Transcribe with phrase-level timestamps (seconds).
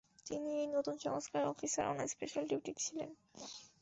[0.27, 3.09] তিনি এই নতুন সংস্থার 'অফিসার অন স্পেশাল ডিউটি' ছিলেন।